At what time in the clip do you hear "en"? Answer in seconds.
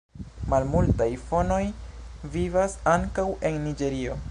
3.51-3.63